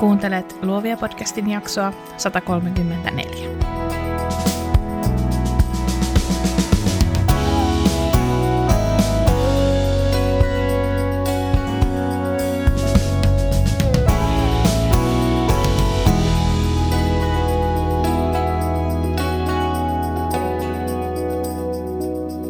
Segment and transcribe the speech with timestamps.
[0.00, 3.48] Kuuntelet Luovia podcastin jaksoa 134.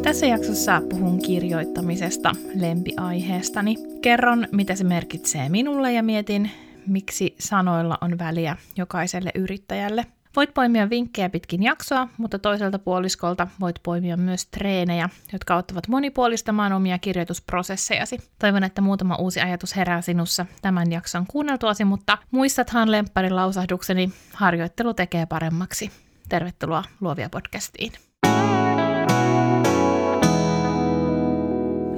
[0.03, 3.77] Tässä jaksossa puhun kirjoittamisesta lempiaiheestani.
[4.03, 6.51] Kerron, mitä se merkitsee minulle ja mietin,
[6.87, 10.07] miksi sanoilla on väliä jokaiselle yrittäjälle.
[10.37, 16.73] Voit poimia vinkkejä pitkin jaksoa, mutta toiselta puoliskolta voit poimia myös treenejä, jotka auttavat monipuolistamaan
[16.73, 18.19] omia kirjoitusprosessejasi.
[18.39, 24.95] Toivon, että muutama uusi ajatus herää sinussa tämän jakson kuunneltuasi, mutta muistathan lempparin lausahdukseni, harjoittelu
[24.95, 25.91] tekee paremmaksi.
[26.29, 27.93] Tervetuloa Luovia podcastiin.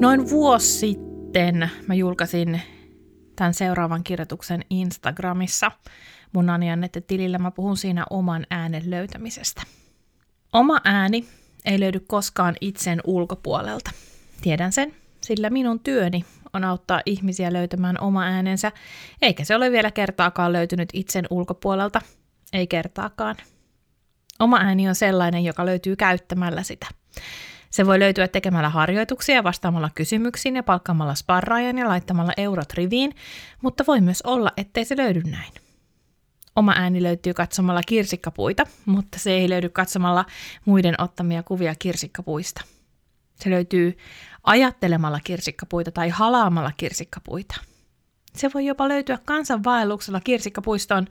[0.01, 2.63] Noin vuosi sitten mä julkaisin
[3.39, 5.73] tämän seuraavan kirjoituksen Instagramissa.
[6.33, 9.63] Mun Anjanette-tilillä mä puhun siinä oman äänen löytämisestä.
[10.53, 11.25] Oma ääni
[11.65, 13.91] ei löydy koskaan itsen ulkopuolelta.
[14.41, 18.73] Tiedän sen, sillä minun työni on auttaa ihmisiä löytämään oma äänensä,
[19.23, 22.01] eikä se ole vielä kertaakaan löytynyt itsen ulkopuolelta.
[22.53, 23.37] Ei kertaakaan.
[24.39, 26.87] Oma ääni on sellainen, joka löytyy käyttämällä sitä.
[27.71, 33.15] Se voi löytyä tekemällä harjoituksia, vastaamalla kysymyksiin ja palkkaamalla sparraajan ja laittamalla eurot riviin,
[33.63, 35.53] mutta voi myös olla, ettei se löydy näin.
[36.57, 40.25] Oma ääni löytyy katsomalla kirsikkapuita, mutta se ei löydy katsomalla
[40.65, 42.65] muiden ottamia kuvia kirsikkapuista.
[43.35, 43.99] Se löytyy
[44.45, 47.55] ajattelemalla kirsikkapuita tai halaamalla kirsikkapuita.
[48.37, 51.07] Se voi jopa löytyä kansanvaelluksella kirsikkapuistoon,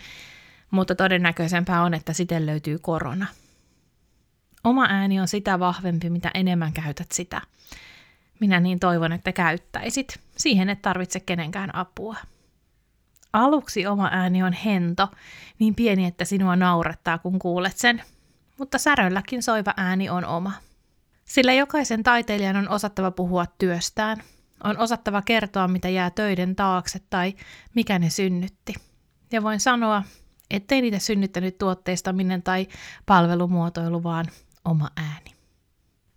[0.72, 3.28] mutta todennäköisempää on, että siten löytyy korona–
[4.64, 7.42] Oma ääni on sitä vahvempi, mitä enemmän käytät sitä.
[8.40, 10.20] Minä niin toivon, että käyttäisit.
[10.38, 12.16] Siihen et tarvitse kenenkään apua.
[13.34, 15.08] Aluksi oma ääni on hento,
[15.60, 18.04] niin pieni, että sinua naurattaa, kun kuulet sen.
[18.58, 20.52] Mutta särölläkin soiva ääni on oma.
[21.26, 24.18] Sillä jokaisen taiteilijan on osattava puhua työstään.
[24.64, 27.34] On osattava kertoa, mitä jää töiden taakse tai
[27.76, 28.74] mikä ne synnytti.
[29.32, 30.04] Ja voin sanoa,
[30.52, 32.68] ettei niitä synnyttänyt tuotteistaminen tai
[33.06, 34.26] palvelumuotoilu, vaan
[34.68, 35.36] oma ääni.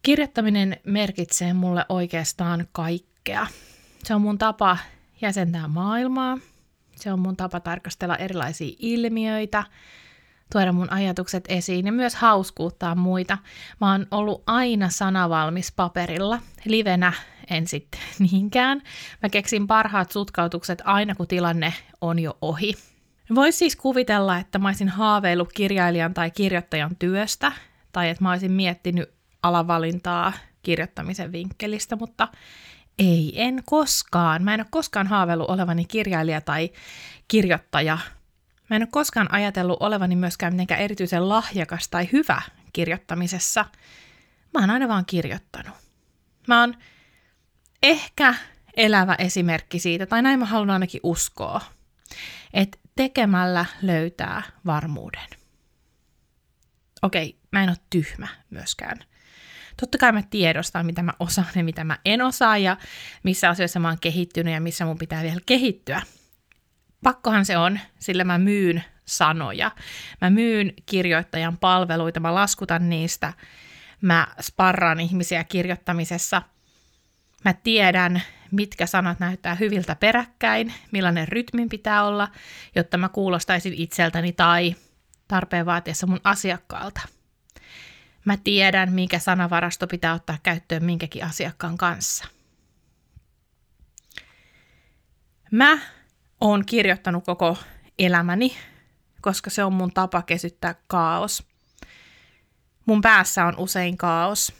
[0.02, 3.46] Kirjoittaminen merkitsee mulle oikeastaan kaikkea.
[4.04, 4.78] Se on mun tapa
[5.20, 6.38] jäsentää maailmaa.
[6.96, 9.64] Se on mun tapa tarkastella erilaisia ilmiöitä,
[10.52, 13.38] tuoda mun ajatukset esiin ja myös hauskuuttaa muita.
[13.80, 17.12] Mä oon ollut aina sanavalmis paperilla, livenä
[17.50, 18.00] en sitten
[18.30, 18.82] niinkään.
[19.22, 22.74] Mä keksin parhaat sutkautukset aina kun tilanne on jo ohi.
[23.34, 27.52] Voisi siis kuvitella, että mä olisin haaveillut kirjailijan tai kirjoittajan työstä,
[27.92, 29.10] tai että mä olisin miettinyt
[29.42, 32.28] alavalintaa kirjoittamisen vinkkelistä, mutta
[32.98, 34.42] ei, en koskaan.
[34.42, 36.70] Mä en ole koskaan haaveillut olevani kirjailija tai
[37.28, 37.98] kirjoittaja.
[38.70, 42.42] Mä en ole koskaan ajatellut olevani myöskään mitenkään erityisen lahjakas tai hyvä
[42.72, 43.64] kirjoittamisessa.
[44.54, 45.74] Mä oon aina vaan kirjoittanut.
[46.48, 46.74] Mä oon
[47.82, 48.34] ehkä
[48.76, 51.60] elävä esimerkki siitä, tai näin mä haluan ainakin uskoa,
[52.54, 55.39] että tekemällä löytää varmuuden.
[57.02, 58.98] Okei, mä en ole tyhmä myöskään.
[59.80, 62.76] Totta kai mä tiedostan, mitä mä osaan ja mitä mä en osaa ja
[63.22, 66.02] missä asioissa mä oon kehittynyt ja missä mun pitää vielä kehittyä.
[67.02, 69.70] Pakkohan se on, sillä mä myyn sanoja.
[70.20, 73.32] Mä myyn kirjoittajan palveluita, mä laskutan niistä,
[74.00, 76.42] mä sparraan ihmisiä kirjoittamisessa.
[77.44, 82.28] Mä tiedän, mitkä sanat näyttää hyviltä peräkkäin, millainen rytmin pitää olla,
[82.74, 84.74] jotta mä kuulostaisin itseltäni tai
[85.30, 87.00] tarpeen vaatiessa mun asiakkaalta.
[88.24, 92.24] Mä tiedän, minkä sanavarasto pitää ottaa käyttöön minkäkin asiakkaan kanssa.
[95.50, 95.78] Mä
[96.40, 97.58] oon kirjoittanut koko
[97.98, 98.56] elämäni,
[99.20, 101.46] koska se on mun tapa kesyttää kaos.
[102.86, 104.52] Mun päässä on usein kaos,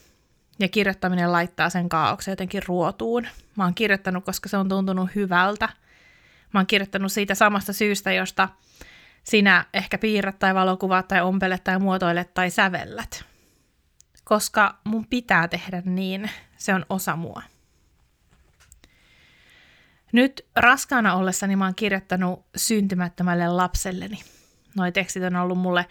[0.60, 3.26] ja kirjoittaminen laittaa sen kaauksen jotenkin ruotuun.
[3.56, 5.68] Mä oon kirjoittanut, koska se on tuntunut hyvältä.
[6.54, 8.48] Mä oon kirjoittanut siitä samasta syystä, josta
[9.25, 13.25] sinä ehkä piirrät tai valokuvaat tai ompelet tai muotoilet tai sävellät.
[14.25, 17.43] Koska mun pitää tehdä niin, se on osa mua.
[20.13, 24.21] Nyt raskaana ollessani mä oon kirjoittanut syntymättömälle lapselleni.
[24.77, 25.87] Noi tekstit on ollut mulle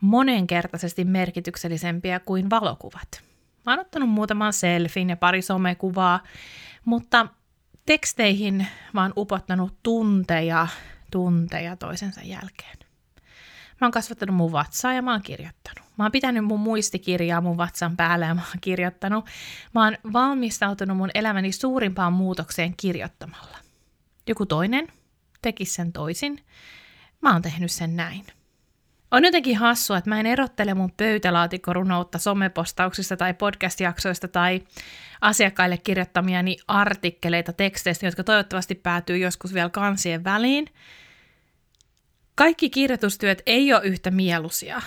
[0.00, 3.22] monenkertaisesti merkityksellisempiä kuin valokuvat.
[3.66, 6.22] Mä oon ottanut muutaman selfin ja pari somekuvaa,
[6.84, 7.26] mutta
[7.86, 10.68] teksteihin mä oon upottanut tunteja,
[11.12, 12.78] tunteja toisensa jälkeen.
[13.80, 15.84] Mä oon kasvattanut mun vatsaa ja mä oon kirjoittanut.
[15.98, 19.26] Mä oon pitänyt mun muistikirjaa mun vatsan päällä ja mä oon kirjoittanut.
[19.74, 23.58] Mä oon valmistautunut mun elämäni suurimpaan muutokseen kirjoittamalla.
[24.26, 24.88] Joku toinen
[25.42, 26.44] teki sen toisin.
[27.20, 28.26] mä oon tehnyt sen näin.
[29.12, 34.62] On jotenkin hassua, että mä en erottele mun pöytälaatikkorunoutta somepostauksista tai podcast-jaksoista tai
[35.20, 40.66] asiakkaille kirjoittamiani artikkeleita teksteistä, jotka toivottavasti päätyy joskus vielä kansien väliin.
[42.34, 44.82] Kaikki kirjoitustyöt ei ole yhtä mieluisia,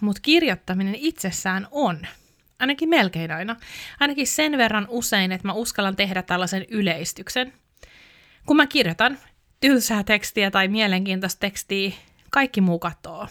[0.00, 2.06] mutta kirjoittaminen itsessään on.
[2.58, 3.56] Ainakin melkein aina.
[4.00, 7.52] Ainakin sen verran usein, että mä uskallan tehdä tällaisen yleistyksen.
[8.46, 9.18] Kun mä kirjoitan
[9.60, 11.92] tylsää tekstiä tai mielenkiintoista tekstiä,
[12.30, 13.28] kaikki muu katoo.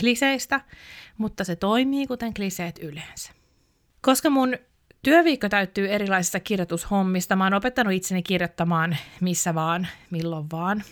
[0.00, 0.60] Kliseistä,
[1.18, 3.32] mutta se toimii kuten kliseet yleensä.
[4.00, 4.56] Koska mun
[5.02, 10.82] työviikko täyttyy erilaisista kirjoitushommista, mä oon opettanut itseni kirjoittamaan missä vaan, milloin vaan.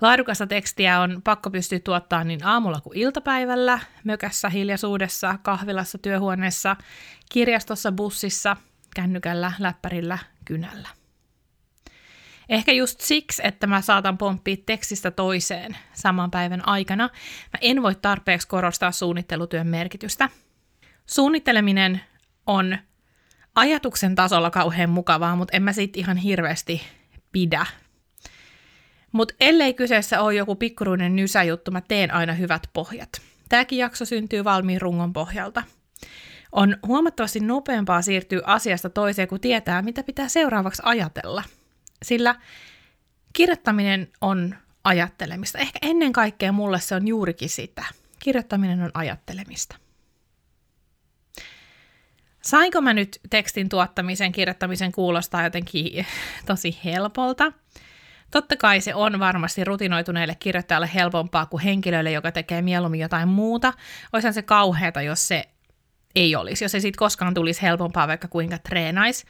[0.00, 6.76] Laadukasta tekstiä on pakko pystyä tuottaa niin aamulla kuin iltapäivällä, mökässä, hiljaisuudessa, kahvilassa, työhuoneessa,
[7.32, 8.56] kirjastossa, bussissa,
[8.94, 10.97] kännykällä, läppärillä, kynällä.
[12.48, 17.04] Ehkä just siksi, että mä saatan pomppia tekstistä toiseen saman päivän aikana,
[17.52, 20.28] mä en voi tarpeeksi korostaa suunnittelutyön merkitystä.
[21.06, 22.00] Suunnitteleminen
[22.46, 22.78] on
[23.54, 26.82] ajatuksen tasolla kauhean mukavaa, mutta en mä siitä ihan hirveästi
[27.32, 27.66] pidä.
[29.12, 33.10] Mutta ellei kyseessä ole joku pikkuruinen nysäjuttu, mä teen aina hyvät pohjat.
[33.48, 35.62] Tämäkin jakso syntyy valmiin rungon pohjalta.
[36.52, 41.42] On huomattavasti nopeampaa siirtyä asiasta toiseen, kun tietää, mitä pitää seuraavaksi ajatella–
[42.02, 42.34] sillä
[43.32, 45.58] kirjoittaminen on ajattelemista.
[45.58, 47.84] Ehkä ennen kaikkea mulle se on juurikin sitä.
[48.18, 49.76] Kirjoittaminen on ajattelemista.
[52.42, 56.06] Sainko mä nyt tekstin tuottamisen, kirjoittamisen kuulostaa jotenkin
[56.46, 57.52] tosi helpolta?
[58.30, 63.72] Totta kai se on varmasti rutinoituneelle kirjoittajalle helpompaa kuin henkilölle, joka tekee mieluummin jotain muuta.
[64.12, 65.48] Olisihan se kauheata, jos se
[66.14, 69.24] ei olisi, jos ei siitä koskaan tulisi helpompaa, vaikka kuinka treenais.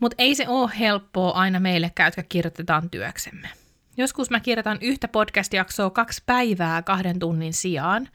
[0.00, 3.48] Mutta ei se ole helppoa aina meillekään, jotka kirjoitetaan työksemme.
[3.96, 8.08] Joskus mä kirjoitan yhtä podcast-jaksoa kaksi päivää kahden tunnin sijaan.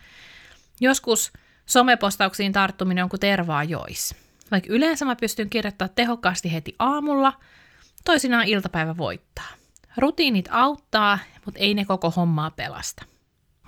[0.82, 1.34] Joskus
[1.66, 4.16] somepostauksiin tarttuminen on kuin tervaa jois.
[4.52, 7.34] Vaikka yleensä mä pystyn kirjoittamaan tehokkaasti heti aamulla,
[8.06, 9.50] toisinaan iltapäivä voittaa.
[9.98, 13.06] Rutiinit auttaa, mutta ei ne koko hommaa pelasta.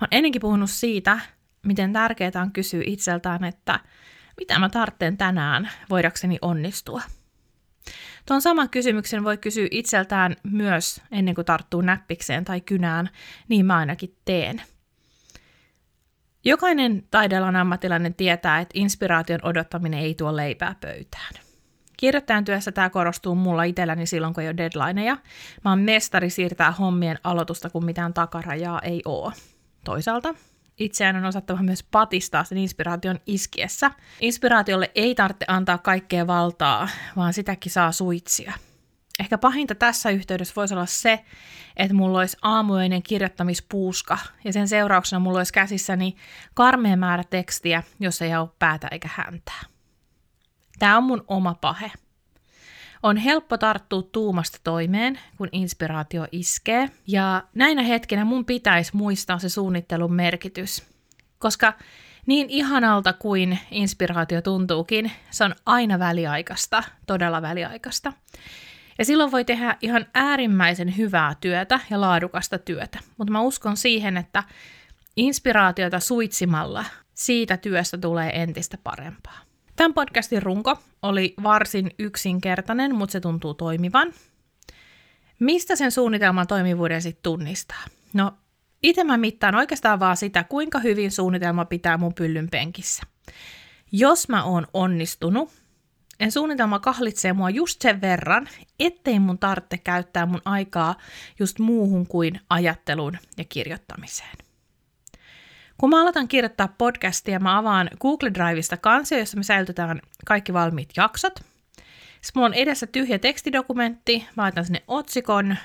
[0.00, 1.18] oon ennenkin puhunut siitä,
[1.62, 3.80] miten tärkeää on kysyä itseltään, että
[4.36, 7.02] mitä mä tarvitsen tänään voidakseni onnistua.
[8.26, 13.10] Tuon saman kysymyksen voi kysyä itseltään myös ennen kuin tarttuu näppikseen tai kynään,
[13.48, 14.62] niin mä ainakin teen.
[16.44, 21.34] Jokainen taidealan ammattilainen tietää, että inspiraation odottaminen ei tuo leipää pöytään.
[21.96, 25.16] Kirjoittajan työssä tämä korostuu mulla itselläni silloin, kun ei ole deadlineja.
[25.64, 29.32] Mä oon mestari siirtää hommien aloitusta, kun mitään takarajaa ei oo.
[29.84, 30.34] Toisaalta
[30.78, 33.90] itseään on osattava myös patistaa sen inspiraation iskiessä.
[34.20, 38.52] Inspiraatiolle ei tarvitse antaa kaikkea valtaa, vaan sitäkin saa suitsia.
[39.20, 41.24] Ehkä pahinta tässä yhteydessä voisi olla se,
[41.76, 46.16] että mulla olisi aamuinen kirjoittamispuuska ja sen seurauksena mulla olisi käsissäni
[46.54, 49.62] karmea määrä tekstiä, jossa ei ole päätä eikä häntää.
[50.78, 51.92] Tämä on mun oma pahe.
[53.06, 56.90] On helppo tarttua tuumasta toimeen, kun inspiraatio iskee.
[57.06, 60.82] Ja näinä hetkinä mun pitäisi muistaa se suunnittelun merkitys.
[61.38, 61.72] Koska
[62.26, 68.12] niin ihanalta kuin inspiraatio tuntuukin, se on aina väliaikaista, todella väliaikaista.
[68.98, 72.98] Ja silloin voi tehdä ihan äärimmäisen hyvää työtä ja laadukasta työtä.
[73.16, 74.44] Mutta mä uskon siihen, että
[75.16, 76.84] inspiraatiota suitsimalla
[77.14, 79.38] siitä työstä tulee entistä parempaa.
[79.76, 84.12] Tämän podcastin runko oli varsin yksinkertainen, mutta se tuntuu toimivan.
[85.40, 87.84] Mistä sen suunnitelman toimivuuden sitten tunnistaa?
[88.12, 88.32] No,
[88.82, 93.02] itse mä mittaan oikeastaan vaan sitä, kuinka hyvin suunnitelma pitää mun pyllyn penkissä.
[93.92, 95.52] Jos mä oon onnistunut,
[96.20, 98.48] en suunnitelma kahlitsee mua just sen verran,
[98.80, 100.94] ettei mun tarvitse käyttää mun aikaa
[101.38, 104.45] just muuhun kuin ajatteluun ja kirjoittamiseen.
[105.78, 110.88] Kun mä aloitan kirjoittaa podcastia, mä avaan Google Driveista kansio, jossa me säilytetään kaikki valmiit
[110.96, 111.34] jaksot.
[111.36, 115.56] Sitten mulla on edessä tyhjä tekstidokumentti, mä laitan sinne otsikon,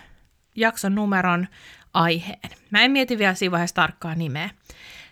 [0.56, 1.48] jakson numeron,
[1.94, 2.50] aiheen.
[2.70, 4.50] Mä en mieti vielä siinä vaiheessa tarkkaa nimeä.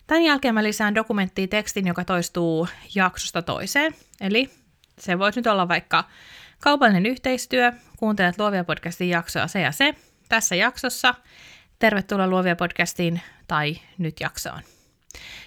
[0.08, 3.96] Tämän jälkeen mä lisään dokumenttiin tekstin, joka toistuu jaksosta toiseen.
[4.22, 4.50] Eli
[5.00, 6.04] se voisi nyt olla vaikka
[6.60, 9.96] kaupallinen yhteistyö, kuuntelet Luovia podcastin jaksoa se ja se.
[10.30, 11.16] Tässä jaksossa
[11.80, 14.62] tervetuloa Luovia podcastiin tai nyt jaksoon.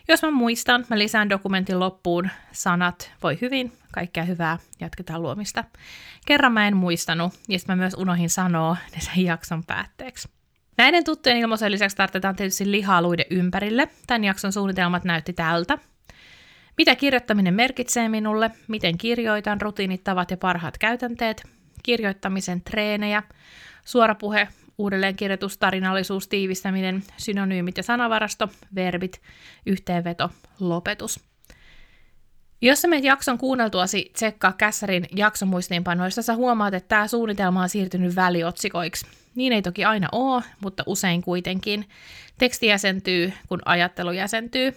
[0.09, 5.65] Jos mä muistan, mä lisään dokumentin loppuun sanat, voi hyvin, kaikkea hyvää, jatketaan luomista.
[6.27, 10.29] Kerran mä en muistanut, ja sitten mä myös unohin sanoa ne sen jakson päätteeksi.
[10.77, 13.89] Näiden tuttujen ilmoisen lisäksi tarvitaan tietysti lihaa luiden ympärille.
[14.07, 15.79] Tämän jakson suunnitelmat näytti tältä.
[16.79, 21.49] Mitä kirjoittaminen merkitsee minulle, miten kirjoitan, rutiinit, tavat ja parhaat käytänteet,
[21.83, 23.23] kirjoittamisen treenejä,
[23.85, 29.21] suorapuhe, uudelleenkirjoitus, tarinallisuus, tiivistäminen, synonyymit ja sanavarasto, verbit,
[29.67, 31.21] yhteenveto, lopetus.
[32.61, 38.17] Jos sä menet jakson kuunneltuasi, tsekkaa Kässärin jaksomuistiinpanoista, sä huomaat, että tämä suunnitelma on siirtynyt
[38.17, 39.07] väliotsikoiksi.
[39.35, 41.89] Niin ei toki aina ole, mutta usein kuitenkin.
[42.39, 44.73] Teksti jäsentyy, kun ajattelu jäsentyy.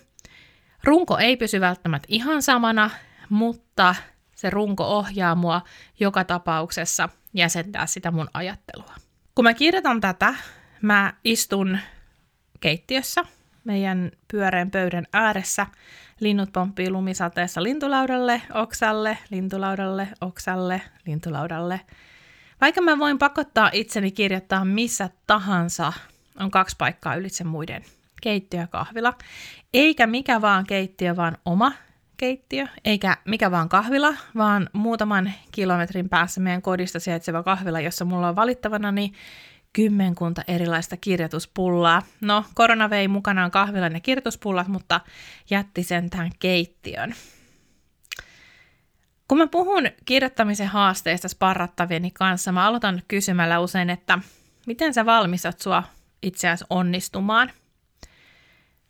[0.83, 2.89] Runko ei pysy välttämättä ihan samana,
[3.29, 3.95] mutta
[4.35, 5.61] se runko ohjaa mua
[5.99, 9.04] joka tapauksessa jäsentää sitä mun ajattelua.
[9.36, 10.36] Kun mä kirjoitan tätä,
[10.82, 11.77] mä istun
[12.60, 13.25] keittiössä
[13.63, 15.68] meidän pyöreän pöydän ääressä.
[16.20, 21.82] Linnut pomppii lumisateessa lintulaudalle, oksalle, lintulaudalle, oksalle, lintulaudalle.
[22.62, 25.94] Vaikka mä voin pakottaa itseni kirjoittaa missä tahansa,
[26.39, 27.84] on kaksi paikkaa ylitse muiden.
[28.22, 29.13] Keittiö ja kahvila.
[29.74, 31.72] Eikä mikä vaan keittiö, vaan oma
[32.17, 38.29] keittiö, eikä mikä vaan kahvila, vaan muutaman kilometrin päässä meidän kodista sijaitseva kahvila, jossa mulla
[38.29, 39.13] on valittavana niin
[39.74, 42.01] kymmenkunta erilaista kirjoituspullaa.
[42.22, 45.01] No, korona vei mukanaan kahvilan ja kirjoituspullat, mutta
[45.50, 47.15] jätti sen tähän keittiön.
[49.27, 54.19] Kun mä puhun kirjoittamisen haasteista sparrattavieni kanssa, mä aloitan kysymällä usein, että
[54.67, 55.84] miten sä valmistat sua
[56.22, 57.51] itseäsi onnistumaan?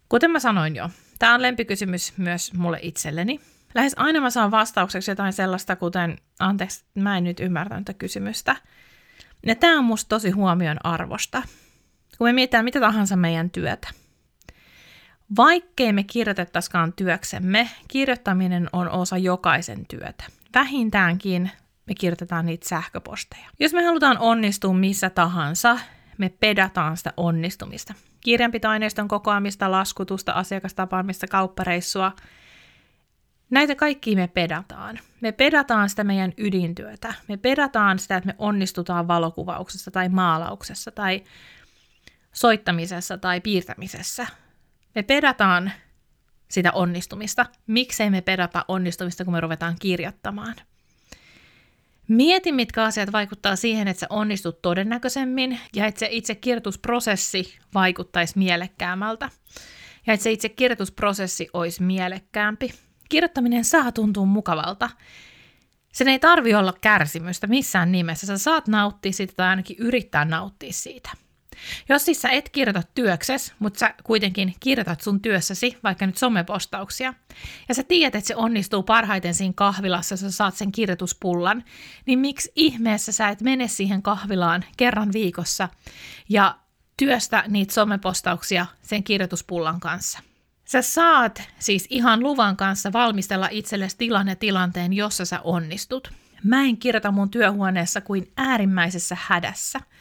[0.09, 3.39] Kuten mä sanoin jo, Tämä on lempikysymys myös mulle itselleni.
[3.75, 8.55] Lähes aina mä saan vastaukseksi jotain sellaista, kuten, anteeksi, mä en nyt ymmärtänyt tätä kysymystä.
[9.45, 11.43] Ja tämä on musta tosi huomion arvosta,
[12.17, 13.87] kun me mietitään mitä tahansa meidän työtä.
[15.37, 20.23] Vaikkei me kirjoitettaisikaan työksemme, kirjoittaminen on osa jokaisen työtä.
[20.53, 21.51] Vähintäänkin
[21.85, 23.49] me kirjoitetaan niitä sähköposteja.
[23.59, 25.79] Jos me halutaan onnistua missä tahansa,
[26.17, 27.93] me pedataan sitä onnistumista
[28.25, 32.11] kirjanpitoaineiston kokoamista, laskutusta, asiakastapaamista, kauppareissua.
[33.49, 34.99] Näitä kaikki me pedataan.
[35.21, 37.13] Me pedataan sitä meidän ydintyötä.
[37.27, 41.23] Me pedataan sitä, että me onnistutaan valokuvauksessa tai maalauksessa tai
[42.33, 44.27] soittamisessa tai piirtämisessä.
[44.95, 45.71] Me pedataan
[46.47, 47.45] sitä onnistumista.
[47.67, 50.55] Miksei me pedata onnistumista, kun me ruvetaan kirjoittamaan?
[52.07, 58.37] Mieti, mitkä asiat vaikuttaa siihen, että sä onnistut todennäköisemmin ja että se itse kirjoitusprosessi vaikuttaisi
[58.37, 59.29] mielekkäämältä
[60.07, 62.73] ja että se itse kirjoitusprosessi olisi mielekkäämpi.
[63.09, 64.89] Kirjoittaminen saa tuntua mukavalta.
[65.93, 68.27] Sen ei tarvi olla kärsimystä missään nimessä.
[68.27, 71.09] Sä saat nauttia siitä tai ainakin yrittää nauttia siitä.
[71.89, 77.13] Jos siis sä et kirjoita työkses, mutta sä kuitenkin kirjoitat sun työssäsi, vaikka nyt somepostauksia,
[77.69, 81.63] ja sä tiedät, että se onnistuu parhaiten siinä kahvilassa, sä saat sen kirjoituspullan,
[82.05, 85.69] niin miksi ihmeessä sä et mene siihen kahvilaan kerran viikossa
[86.29, 86.57] ja
[86.97, 90.19] työstä niitä somepostauksia sen kirjoituspullan kanssa?
[90.65, 96.11] Sä saat siis ihan luvan kanssa valmistella itsellesi tilanne tilanteen, jossa sä onnistut.
[96.43, 99.79] Mä en kirjoita mun työhuoneessa kuin äärimmäisessä hädässä–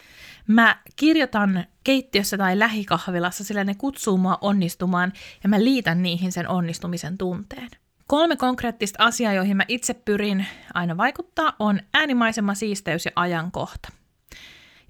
[0.46, 6.48] Mä kirjoitan keittiössä tai lähikahvilassa, sillä ne kutsuu mua onnistumaan ja mä liitän niihin sen
[6.48, 7.68] onnistumisen tunteen.
[8.06, 13.88] Kolme konkreettista asiaa, joihin mä itse pyrin aina vaikuttaa, on äänimaisema, siisteys ja ajankohta.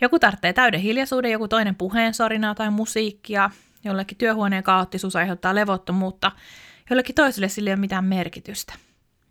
[0.00, 3.50] Joku tarvitsee täyden hiljaisuuden, joku toinen puheensorinaa tai musiikkia,
[3.84, 6.32] jollekin työhuoneen kaoottisuus aiheuttaa levottomuutta,
[6.90, 8.74] jollekin toiselle sillä ei ole mitään merkitystä.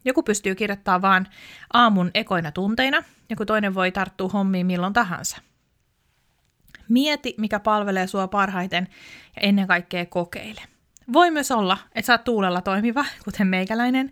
[0.06, 1.28] Joku pystyy kirjoittamaan vain
[1.74, 5.38] aamun ekoina tunteina, joku toinen voi tarttua hommiin milloin tahansa–
[6.94, 8.88] Mieti, mikä palvelee sua parhaiten
[9.36, 10.62] ja ennen kaikkea kokeile.
[11.14, 14.12] Voi myös olla, että sä oot tuulella toimiva, kuten meikäläinen.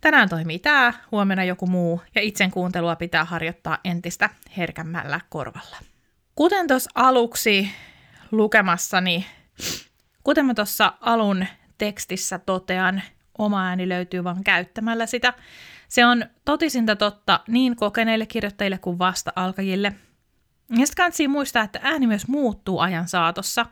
[0.00, 5.76] Tänään toimii tää, huomenna joku muu, ja itsen kuuntelua pitää harjoittaa entistä herkämmällä korvalla.
[6.34, 7.70] Kuten tuossa aluksi
[8.32, 9.26] lukemassani,
[10.24, 11.46] kuten mä tuossa alun
[11.78, 13.02] tekstissä totean,
[13.38, 15.34] oma ääni löytyy vain käyttämällä sitä.
[15.88, 19.92] Se on totisinta totta niin kokeneille kirjoittajille kuin vasta-alkajille–
[20.78, 23.66] ja sitten kannattaa muistaa, että ääni myös muuttuu ajan saatossa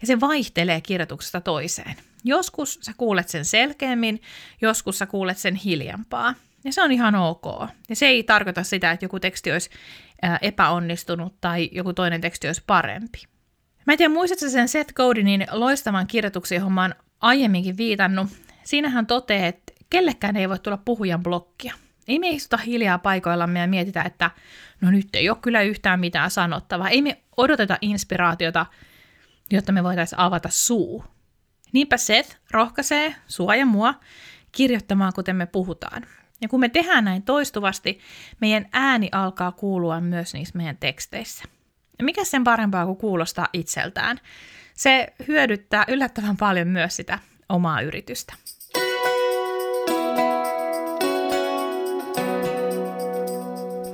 [0.00, 1.94] ja se vaihtelee kirjoituksesta toiseen.
[2.24, 4.22] Joskus sä kuulet sen selkeämmin,
[4.60, 6.34] joskus sä kuulet sen hiljempaa.
[6.64, 7.44] Ja se on ihan ok.
[7.88, 9.70] Ja se ei tarkoita sitä, että joku teksti olisi
[10.42, 13.22] epäonnistunut tai joku toinen teksti olisi parempi.
[13.86, 18.28] Mä en tiedä, muistatko sen Seth Godinin loistavan kirjoituksen, johon mä oon aiemminkin viitannut.
[18.64, 21.74] Siinähän toteaa, että kellekään ei voi tulla puhujan blokkia.
[22.08, 24.30] Ei me istuta hiljaa paikoillamme ja mietitä, että
[24.80, 26.88] no nyt ei ole kyllä yhtään mitään sanottavaa.
[26.88, 28.66] Ei me odoteta inspiraatiota,
[29.50, 31.04] jotta me voitaisiin avata suu.
[31.72, 33.94] Niinpä Seth rohkaisee sua ja mua
[34.52, 36.06] kirjoittamaan, kuten me puhutaan.
[36.40, 37.98] Ja kun me tehdään näin toistuvasti,
[38.40, 41.44] meidän ääni alkaa kuulua myös niissä meidän teksteissä.
[41.98, 44.20] Ja mikä sen parempaa kuin kuulostaa itseltään?
[44.74, 48.34] Se hyödyttää yllättävän paljon myös sitä omaa yritystä.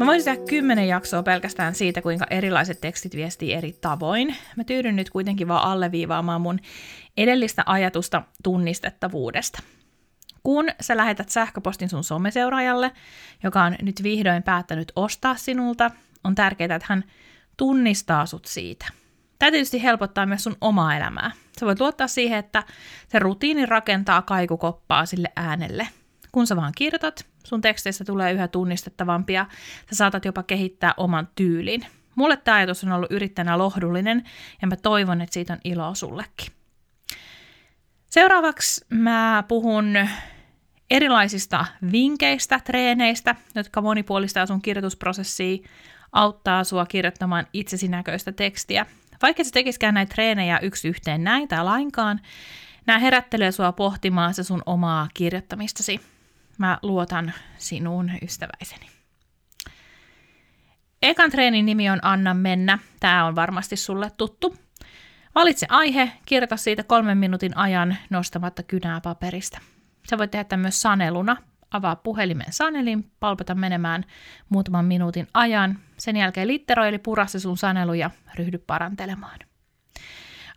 [0.03, 4.37] Mä voisin tehdä kymmenen jaksoa pelkästään siitä, kuinka erilaiset tekstit viestii eri tavoin.
[4.57, 6.59] Mä tyydyn nyt kuitenkin vaan alleviivaamaan mun
[7.17, 9.63] edellistä ajatusta tunnistettavuudesta.
[10.43, 12.93] Kun sä lähetät sähköpostin sun someseuraajalle,
[13.43, 15.91] joka on nyt vihdoin päättänyt ostaa sinulta,
[16.25, 17.05] on tärkeää, että hän
[17.57, 18.87] tunnistaa sut siitä.
[19.39, 21.31] Tämä tietysti helpottaa myös sun omaa elämää.
[21.61, 22.63] Sä voit luottaa siihen, että
[23.09, 25.89] se rutiini rakentaa kaikukoppaa sille äänelle.
[26.33, 29.47] Kun sä vaan kirjoitat, sun teksteistä tulee yhä tunnistettavampia,
[29.91, 31.87] sä saatat jopa kehittää oman tyylin.
[32.15, 34.25] Mulle tämä ajatus on ollut yrittäjänä lohdullinen
[34.63, 36.53] ja mä toivon, että siitä on iloa sullekin.
[38.11, 39.95] Seuraavaksi mä puhun
[40.91, 45.69] erilaisista vinkkeistä, treeneistä, jotka monipuolistaa sun kirjoitusprosessia,
[46.13, 48.87] auttaa sua kirjoittamaan itsesi näköistä tekstiä.
[49.23, 52.21] Vaikka sä tekisikään näitä treenejä yksi yhteen näin tai lainkaan,
[52.87, 56.01] nämä herättelee sua pohtimaan se sun omaa kirjoittamistasi.
[56.59, 58.87] Mä luotan sinuun, ystäväiseni.
[61.03, 62.79] Ekan treenin nimi on Anna mennä.
[63.01, 64.57] Tämä on varmasti sulle tuttu.
[65.35, 69.61] Valitse aihe, kirjoita siitä kolmen minuutin ajan nostamatta kynää paperista.
[70.11, 71.37] Sä voit tehdä tämän myös saneluna.
[71.71, 74.05] Avaa puhelimen sanelin, palpata menemään
[74.49, 75.79] muutaman minuutin ajan.
[75.99, 79.39] Sen jälkeen litteroi eli pura se sun sanelu ja ryhdy parantelemaan.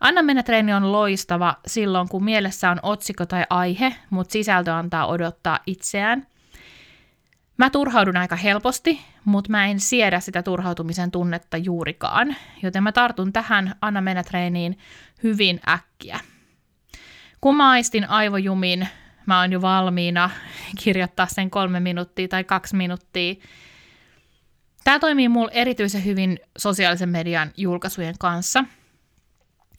[0.00, 5.06] Anna mennä treeni on loistava silloin, kun mielessä on otsikko tai aihe, mutta sisältö antaa
[5.06, 6.26] odottaa itseään.
[7.56, 13.32] Mä turhaudun aika helposti, mutta mä en siedä sitä turhautumisen tunnetta juurikaan, joten mä tartun
[13.32, 14.78] tähän Anna mennä treeniin
[15.22, 16.20] hyvin äkkiä.
[17.40, 18.88] Kun mä aistin aivojumin,
[19.26, 20.30] mä oon jo valmiina
[20.84, 23.34] kirjoittaa sen kolme minuuttia tai kaksi minuuttia.
[24.84, 28.64] Tämä toimii mulle erityisen hyvin sosiaalisen median julkaisujen kanssa–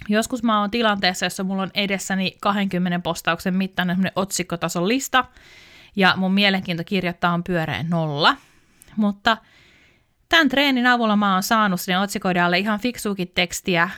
[0.09, 5.25] Joskus mä oon tilanteessa, jossa mulla on edessäni 20 postauksen mittainen otsikkotason lista,
[5.95, 8.37] ja mun mielenkiinto kirjoittaa on pyöreä nolla.
[8.95, 9.37] Mutta
[10.29, 13.89] tämän treenin avulla mä oon saanut sinne otsikoiden alle ihan fiksuukin tekstiä,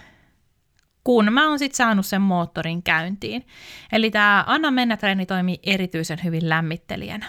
[1.03, 3.45] kun mä oon sitten saanut sen moottorin käyntiin.
[3.91, 7.25] Eli tämä Anna mennä treeni toimii erityisen hyvin lämmittelijänä.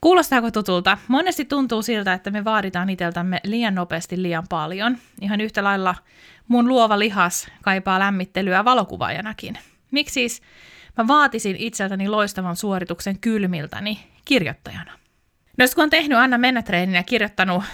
[0.00, 0.98] Kuulostaako tutulta?
[1.08, 4.98] Monesti tuntuu siltä, että me vaaditaan itseltämme liian nopeasti liian paljon.
[5.20, 5.94] Ihan yhtä lailla
[6.48, 9.58] mun luova lihas kaipaa lämmittelyä valokuvaajanakin.
[9.90, 10.42] Miksi siis
[10.96, 14.92] mä vaatisin itseltäni loistavan suorituksen kylmiltäni kirjoittajana?
[15.58, 17.64] No kun on tehnyt Anna mennä treenin ja kirjoittanut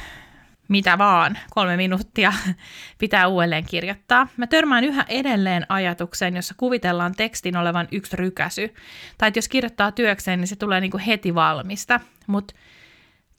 [0.68, 2.32] mitä vaan, kolme minuuttia
[2.98, 4.28] pitää uudelleen kirjoittaa.
[4.36, 8.74] Mä törmään yhä edelleen ajatukseen, jossa kuvitellaan tekstin olevan yksi rykäsy.
[9.18, 12.00] Tai että jos kirjoittaa työkseen, niin se tulee niin kuin heti valmista.
[12.26, 12.54] Mutta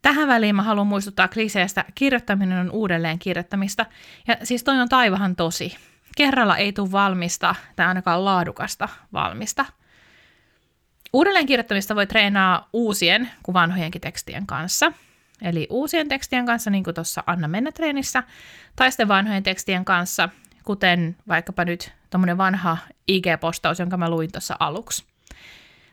[0.01, 3.85] tähän väliin mä haluan muistuttaa kliseestä, kirjoittaminen on uudelleen kirjoittamista.
[4.27, 5.75] Ja siis toi on taivahan tosi.
[6.17, 9.65] Kerralla ei tule valmista tai ainakaan laadukasta valmista.
[11.13, 14.91] Uudelleen kirjoittamista voi treenaa uusien kuin vanhojenkin tekstien kanssa–
[15.41, 18.23] Eli uusien tekstien kanssa, niin kuin tuossa Anna mennä treenissä,
[18.75, 20.29] tai sitten vanhojen tekstien kanssa,
[20.63, 22.77] kuten vaikkapa nyt tuommoinen vanha
[23.11, 25.05] IG-postaus, jonka mä luin tuossa aluksi.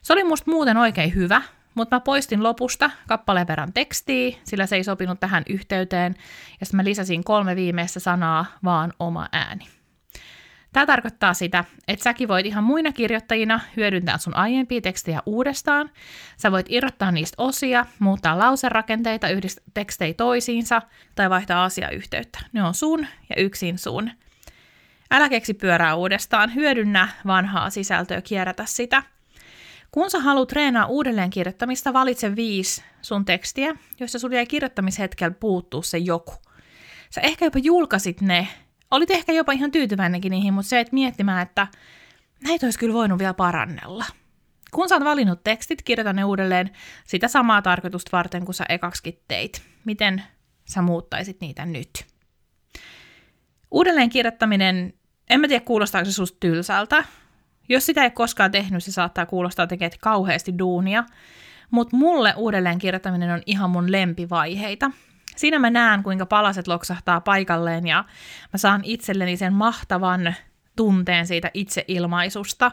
[0.02, 1.42] Se oli musta muuten oikein hyvä,
[1.74, 6.14] mutta mä poistin lopusta kappaleen verran tekstiä, sillä se ei sopinut tähän yhteyteen,
[6.60, 9.66] ja sitten mä lisäsin kolme viimeistä sanaa, vaan oma ääni.
[10.72, 15.90] Tämä tarkoittaa sitä, että säkin voit ihan muina kirjoittajina hyödyntää sun aiempia tekstejä uudestaan.
[16.36, 20.82] Sä voit irrottaa niistä osia, muuttaa lauserakenteita, yhdistää tekstejä toisiinsa
[21.14, 22.38] tai vaihtaa asiayhteyttä.
[22.52, 24.10] Ne on sun ja yksin sun.
[25.10, 29.02] Älä keksi pyörää uudestaan, hyödynnä vanhaa sisältöä, kierrätä sitä.
[29.94, 35.82] Kun sä haluat treenaa uudelleen kirjoittamista, valitse viisi sun tekstiä, joissa sulla jäi kirjoittamishetkellä puuttuu
[35.82, 36.34] se joku.
[37.10, 38.48] Sä ehkä jopa julkaisit ne
[38.90, 41.66] olit ehkä jopa ihan tyytyväinenkin niihin, mutta se, että miettimään, että
[42.44, 44.04] näitä olisi kyllä voinut vielä parannella.
[44.70, 46.70] Kun sä oot valinnut tekstit, kirjoita ne uudelleen
[47.04, 49.62] sitä samaa tarkoitusta varten kuin sä ekaksikin teit.
[49.84, 50.22] Miten
[50.64, 52.06] sä muuttaisit niitä nyt?
[53.70, 54.94] Uudelleen kirjoittaminen,
[55.30, 57.04] en mä tiedä kuulostaako se susta tylsältä.
[57.68, 61.04] Jos sitä ei koskaan tehnyt, se saattaa kuulostaa tekemään kauheasti duunia.
[61.70, 64.90] Mutta mulle uudelleen kirjoittaminen on ihan mun lempivaiheita
[65.36, 68.04] siinä mä näen, kuinka palaset loksahtaa paikalleen ja
[68.52, 70.34] mä saan itselleni sen mahtavan
[70.76, 72.72] tunteen siitä itseilmaisusta.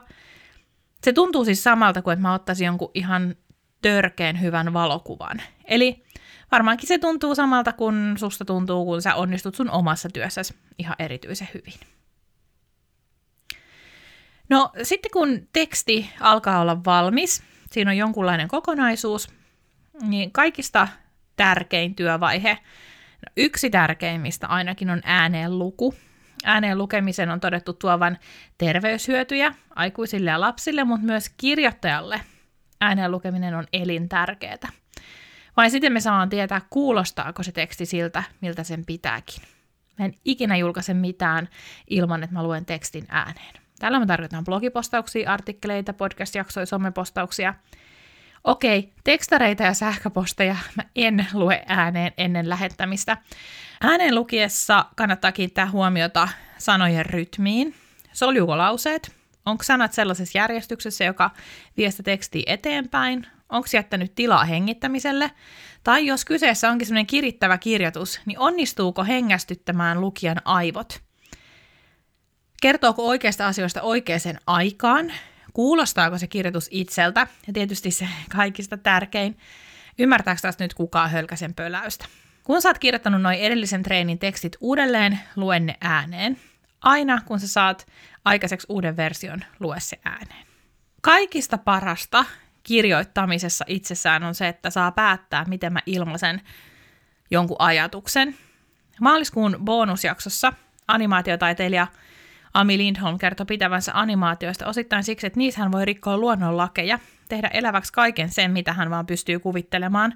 [1.04, 3.36] Se tuntuu siis samalta kuin, että mä ottaisin jonkun ihan
[3.82, 5.42] törkeen hyvän valokuvan.
[5.66, 6.04] Eli
[6.52, 11.50] varmaankin se tuntuu samalta kuin susta tuntuu, kun sä onnistut sun omassa työssäsi ihan erityisen
[11.54, 11.80] hyvin.
[14.52, 19.30] No sitten kun teksti alkaa olla valmis, siinä on jonkunlainen kokonaisuus,
[20.02, 20.88] niin kaikista
[21.36, 22.54] tärkein työvaihe.
[23.26, 25.96] No, yksi tärkeimmistä ainakin on ääneen luku.
[26.44, 28.18] Ääneen lukemisen on todettu tuovan
[28.58, 32.22] terveyshyötyjä aikuisille ja lapsille, mutta myös kirjoittajalle
[32.82, 34.72] ääneen lukeminen on elintärkeää.
[35.58, 39.44] vai sitten me saan tietää, kuulostaako se teksti siltä, miltä sen pitääkin.
[40.00, 41.50] Mä en ikinä julkaise mitään
[41.90, 43.62] ilman, että mä luen tekstin ääneen.
[43.82, 47.54] Tällä mä tarkoitan blogipostauksia, artikkeleita, podcast-jaksoja, somepostauksia.
[48.44, 53.18] Okei, tekstareita ja sähköposteja mä en lue ääneen ennen lähettämistä.
[53.82, 57.76] Ääneen lukiessa kannattaa kiinnittää huomiota sanojen rytmiin.
[58.14, 59.16] Soljuuko lauseet?
[59.46, 61.32] Onko sanat sellaisessa järjestyksessä, joka
[61.78, 63.28] vie sitä tekstiä eteenpäin?
[63.50, 65.32] Onko jättänyt tilaa hengittämiselle?
[65.84, 71.11] Tai jos kyseessä onkin sellainen kirittävä kirjoitus, niin onnistuuko hengästyttämään lukijan aivot?
[72.62, 75.14] Kertooko oikeista asioista oikeaan aikaan?
[75.54, 77.28] Kuulostaako se kirjoitus itseltä?
[77.48, 79.38] Ja tietysti se kaikista tärkein,
[80.00, 82.06] ymmärtääkö tästä nyt kukaan hölkäsen pöläystä?
[82.44, 86.38] Kun sä oot kirjoittanut noin edellisen treenin tekstit uudelleen, luen ne ääneen.
[86.82, 87.88] Aina kun sä saat
[88.26, 90.46] aikaiseksi uuden version, lue se ääneen.
[91.02, 92.26] Kaikista parasta
[92.64, 96.42] kirjoittamisessa itsessään on se, että saa päättää, miten mä ilmaisen
[97.32, 98.38] jonkun ajatuksen.
[99.00, 100.54] Maaliskuun bonusjaksossa
[100.88, 101.88] animaatiotaiteilija
[102.54, 107.94] Ami Lindholm kertoi pitävänsä animaatioista osittain siksi, että niissä hän voi rikkoa luonnonlakeja, tehdä eläväksi
[107.94, 110.14] kaiken sen, mitä hän vaan pystyy kuvittelemaan.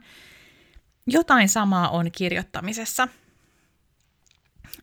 [1.07, 3.07] Jotain samaa on kirjoittamisessa.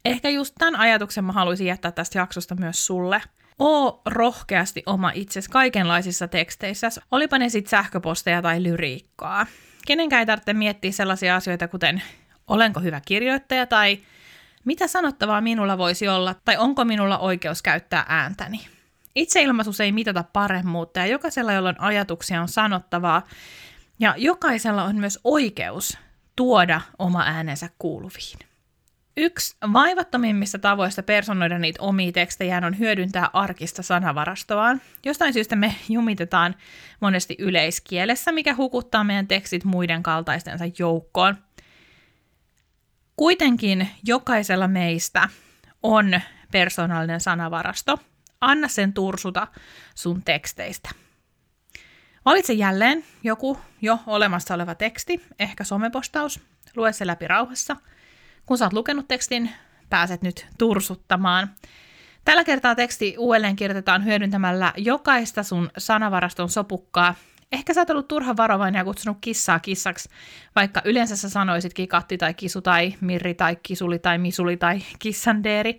[0.05, 3.23] Ehkä just tämän ajatuksen mä haluaisin jättää tästä jaksosta myös sulle–
[3.59, 9.47] Oo rohkeasti oma itsesi kaikenlaisissa teksteissä, olipa ne sitten sähköposteja tai lyriikkaa.
[9.87, 12.03] Kenenkään ei tarvitse miettiä sellaisia asioita, kuten
[12.47, 13.99] olenko hyvä kirjoittaja tai
[14.65, 18.61] mitä sanottavaa minulla voisi olla tai onko minulla oikeus käyttää ääntäni.
[19.15, 23.23] Itseilmaisuus ei mitata paremmuutta ja jokaisella, jolla on ajatuksia, on sanottavaa
[23.99, 25.99] ja jokaisella on myös oikeus
[26.37, 28.39] tuoda oma äänensä kuuluviin.
[29.17, 34.81] Yksi vaivattomimmista tavoista personoida niitä omia tekstejään on hyödyntää arkista sanavarastoaan.
[35.05, 36.55] Jostain syystä me jumitetaan
[37.01, 41.37] monesti yleiskielessä, mikä hukuttaa meidän tekstit muiden kaltaistensa joukkoon.
[43.23, 45.29] Kuitenkin jokaisella meistä
[45.83, 46.21] on
[46.53, 47.99] persoonallinen sanavarasto.
[48.41, 49.47] Anna sen tursuta
[49.95, 50.91] sun teksteistä.
[52.25, 56.41] Valitse jälleen joku jo olemassa oleva teksti, ehkä somepostaus,
[56.77, 57.77] lue se läpi rauhassa–
[58.47, 59.51] kun sä oot lukenut tekstin,
[59.91, 61.51] pääset nyt tursuttamaan.
[62.25, 67.15] Tällä kertaa teksti uudelleen kirjoitetaan hyödyntämällä jokaista sun sanavaraston sopukkaa.
[67.53, 70.09] Ehkä sä oot ollut turha varovainen ja kutsunut kissaa kissaksi,
[70.57, 75.79] vaikka yleensä sä sanoisit kikatti tai kisu tai mirri tai kisuli tai misuli tai kissandeeri.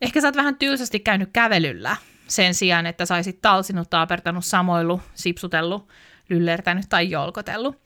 [0.00, 1.96] Ehkä sä oot vähän tylsästi käynyt kävelyllä
[2.28, 5.88] sen sijaan, että saisit talsinut, taapertanut, samoillut, sipsutellut,
[6.28, 7.76] lyllertänyt tai jolkotellut.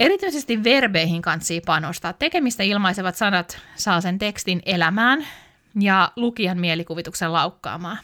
[0.00, 2.12] Erityisesti verbeihin kansi panostaa.
[2.12, 5.26] Tekemistä ilmaisevat sanat saa sen tekstin elämään
[5.80, 7.98] ja lukijan mielikuvituksen laukkaamaan.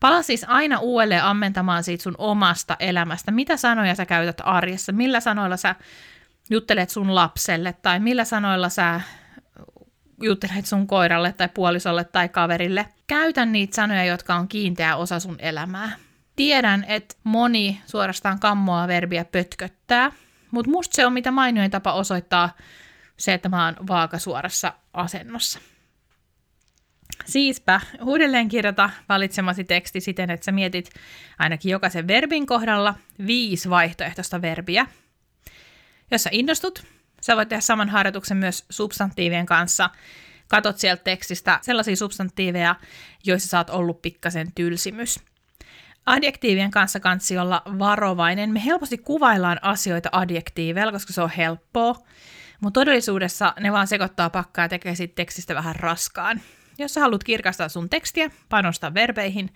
[0.00, 3.30] Palaa siis aina uudelleen ammentamaan siitä sun omasta elämästä.
[3.30, 4.92] Mitä sanoja sä käytät arjessa?
[4.92, 5.74] Millä sanoilla sä
[6.50, 7.72] juttelet sun lapselle?
[7.72, 9.00] Tai millä sanoilla sä
[10.22, 12.86] juttelet sun koiralle tai puolisolle tai kaverille?
[13.06, 15.92] Käytä niitä sanoja, jotka on kiinteä osa sun elämää.
[16.36, 20.12] Tiedän, että moni suorastaan kammoa verbiä pötköttää–
[20.50, 22.56] mutta musta se on mitä mainioin tapa osoittaa
[23.16, 25.58] se, että mä oon vaakasuorassa asennossa.
[27.26, 30.90] Siispä uudelleen kirjoita valitsemasi teksti siten, että sä mietit
[31.38, 32.94] ainakin jokaisen verbin kohdalla
[33.26, 34.86] viisi vaihtoehtoista verbiä.
[36.10, 36.84] Jos sä innostut,
[37.20, 39.90] sä voit tehdä saman harjoituksen myös substantiivien kanssa.
[40.48, 42.74] Katot sieltä tekstistä sellaisia substantiiveja,
[43.24, 45.20] joissa sä oot ollut pikkasen tylsimys.
[46.06, 48.50] Adjektiivien kanssa kansi olla varovainen.
[48.50, 51.94] Me helposti kuvaillaan asioita adjektiiveilla, koska se on helppoa,
[52.60, 56.40] mutta todellisuudessa ne vaan sekoittaa pakkaa ja tekee siitä tekstistä vähän raskaan.
[56.78, 59.50] Jos sä haluat kirkastaa sun tekstiä, panosta verbeihin,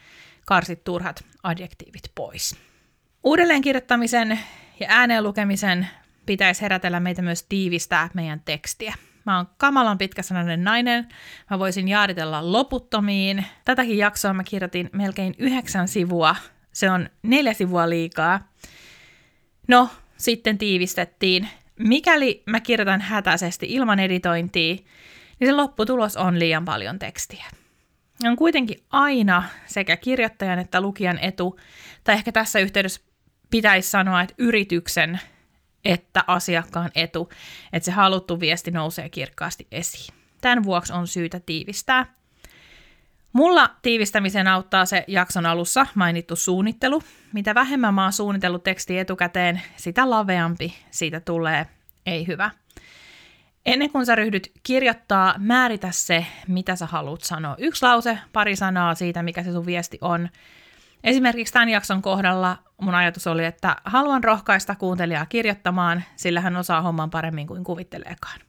[0.47, 2.57] karsit turhat adjektiivit pois.
[3.25, 4.41] Uudelleen kirjoittamisen
[4.81, 5.89] ja ääneen lukemisen
[6.27, 8.95] pitäisi herätellä meitä myös tiivistää meidän tekstiä.
[9.27, 11.09] Mä oon kamalan pitkäsanainen nainen.
[11.51, 13.45] Mä voisin jaaritella loputtomiin.
[13.65, 16.37] Tätäkin jaksoa mä kirjoitin melkein yhdeksän sivua.
[16.73, 18.49] Se on neljä sivua liikaa.
[19.69, 21.49] No, sitten tiivistettiin.
[21.79, 24.77] Mikäli mä kirjoitan hätäisesti ilman editointia,
[25.41, 27.45] niin se lopputulos on liian paljon tekstiä.
[28.25, 31.61] On kuitenkin aina sekä kirjoittajan että lukijan etu,
[32.05, 33.01] tai ehkä tässä yhteydessä
[33.51, 35.21] pitäisi sanoa, että yrityksen
[35.85, 37.31] että asiakkaan etu,
[37.73, 40.15] että se haluttu viesti nousee kirkkaasti esiin.
[40.41, 42.15] Tämän vuoksi on syytä tiivistää.
[43.33, 47.03] Mulla tiivistämisen auttaa se jakson alussa mainittu suunnittelu.
[47.33, 51.67] Mitä vähemmän mä oon suunnitellut teksti etukäteen, sitä laveampi siitä tulee
[52.07, 52.51] ei hyvä.
[53.67, 57.55] Ennen kuin sä ryhdyt kirjoittaa, määritä se, mitä sä haluat sanoa.
[57.59, 60.29] Yksi lause, pari sanaa siitä, mikä se sun viesti on.
[61.05, 66.83] Esimerkiksi tämän jakson kohdalla mun ajatus oli, että haluan rohkaista kuuntelijaa kirjoittamaan, sillä hän osaa
[66.83, 68.41] homman paremmin kuin kuvitteleekaan.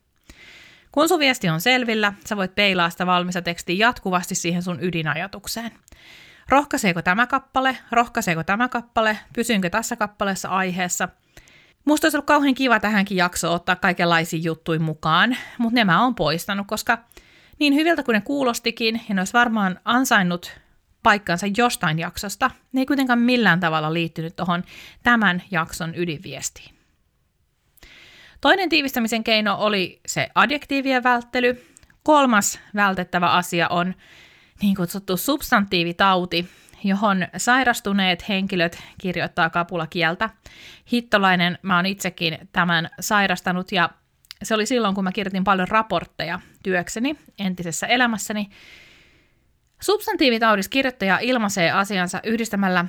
[0.91, 5.71] Kun sun viesti on selvillä, sä voit peilaa sitä valmista tekstiä jatkuvasti siihen sun ydinajatukseen.
[6.49, 7.77] Rohkaiseeko tämä kappale?
[7.91, 9.17] Rohkaiseeko tämä kappale?
[9.33, 11.09] Pysynkö tässä kappaleessa aiheessa?
[11.85, 16.67] Musta olisi ollut kauhean kiva tähänkin jaksoon ottaa kaikenlaisia juttuja mukaan, mutta nämä on poistanut,
[16.67, 16.97] koska
[17.59, 20.51] niin hyviltä kuin ne kuulostikin, ja ne olisi varmaan ansainnut
[21.03, 24.63] paikkansa jostain jaksosta, ne ei kuitenkaan millään tavalla liittynyt tuohon
[25.03, 26.75] tämän jakson ydinviestiin.
[28.41, 31.65] Toinen tiivistämisen keino oli se adjektiivien välttely.
[32.03, 33.95] Kolmas vältettävä asia on
[34.61, 36.49] niin kutsuttu substantiivitauti,
[36.83, 40.29] johon sairastuneet henkilöt kirjoittaa kapulakieltä.
[40.91, 43.89] Hittolainen, mä oon itsekin tämän sairastanut ja
[44.43, 48.49] se oli silloin, kun mä kirjoitin paljon raportteja työkseni entisessä elämässäni.
[49.81, 52.85] Substantiivitaudis kirjoittaja ilmaisee asiansa yhdistämällä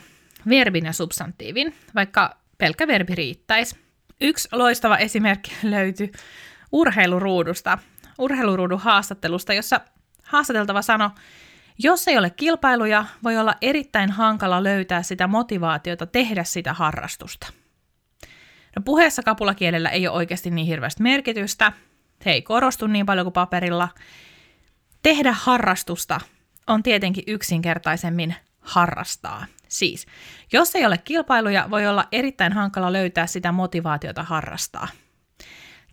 [0.49, 3.77] verbin ja substantiivin, vaikka pelkkä verbi riittäisi.
[4.21, 6.13] Yksi loistava esimerkki löytyi
[6.73, 7.79] urheiluruudusta,
[8.19, 9.81] urheiluruudun haastattelusta, jossa
[10.23, 11.11] haastateltava sanoi,
[11.83, 17.47] jos ei ole kilpailuja, voi olla erittäin hankala löytää sitä motivaatiota tehdä sitä harrastusta.
[18.77, 21.73] No puheessa kapulakielellä ei ole oikeasti niin hirveästi merkitystä,
[22.25, 23.89] se ei korostu niin paljon kuin paperilla.
[25.03, 26.21] Tehdä harrastusta
[26.67, 29.47] on tietenkin yksinkertaisemmin harrastaa.
[29.69, 30.07] Siis,
[30.53, 34.89] jos ei ole kilpailuja, voi olla erittäin hankala löytää sitä motivaatiota harrastaa.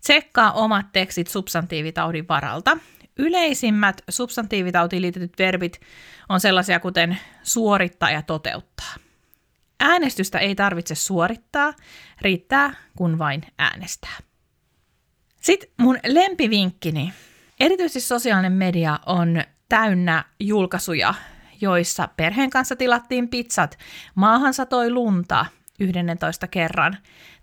[0.00, 2.78] Tsekkaa omat tekstit substantiivitaudin varalta.
[3.18, 5.80] Yleisimmät substantiivitautiin liitetyt verbit
[6.28, 8.94] on sellaisia kuten suorittaa ja toteuttaa.
[9.80, 11.74] Äänestystä ei tarvitse suorittaa,
[12.20, 14.18] riittää kun vain äänestää.
[15.40, 17.12] Sitten mun lempivinkkini.
[17.60, 21.14] Erityisesti sosiaalinen media on täynnä julkaisuja,
[21.60, 23.78] joissa perheen kanssa tilattiin pizzat,
[24.14, 25.46] maahan satoi lunta
[25.80, 26.96] 11 kerran.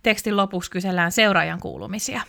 [0.04, 2.22] Tekstin lopuksi kysellään seuraajan kuulumisia.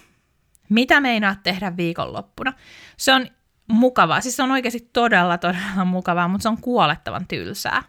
[0.69, 2.53] Mitä meinaat tehdä viikonloppuna?
[2.97, 3.27] Se on
[3.69, 7.83] mukavaa, siis se on oikeasti todella, todella mukavaa, mutta se on kuolettavan tylsää.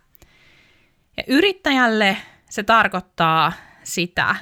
[1.18, 2.18] Ja yrittäjälle
[2.50, 4.36] se tarkoittaa sitä,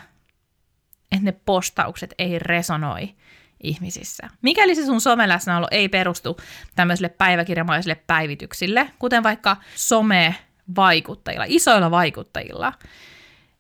[1.12, 3.16] että ne postaukset ei resonoi
[3.64, 4.30] ihmisissä.
[4.42, 6.38] Mikäli se sun someläsnäolo ei perustu
[6.76, 12.74] tämmöisille päiväkirjamaisille päivityksille, kuten vaikka some-vaikuttajilla, isoilla vaikuttajilla,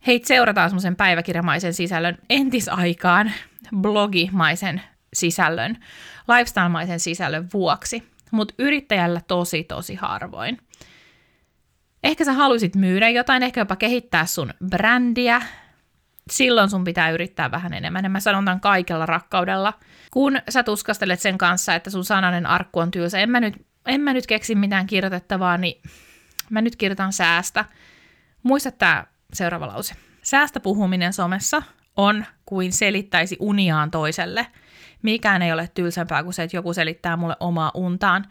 [0.07, 3.31] heitä seurataan semmoisen päiväkirjamaisen sisällön entisaikaan
[3.75, 4.81] blogimaisen
[5.13, 5.77] sisällön,
[6.27, 10.57] lifestyle-maisen sisällön vuoksi, mutta yrittäjällä tosi tosi harvoin.
[12.03, 15.41] Ehkä sä haluaisit myydä jotain, ehkä jopa kehittää sun brändiä,
[16.31, 18.03] silloin sun pitää yrittää vähän enemmän.
[18.03, 19.73] Ja mä sanon tämän kaikella rakkaudella.
[20.11, 24.01] Kun sä tuskastelet sen kanssa, että sun sananen arkku on tylsä, en mä nyt, en
[24.01, 25.81] mä nyt keksi mitään kirjoitettavaa, niin
[26.49, 27.65] mä nyt kirjoitan säästä.
[28.43, 29.95] Muista tämä seuraava lause.
[30.21, 31.63] Säästä puhuminen somessa
[31.97, 34.47] on kuin selittäisi uniaan toiselle.
[35.01, 38.25] Mikään ei ole tylsempää kuin se, että joku selittää mulle omaa untaan,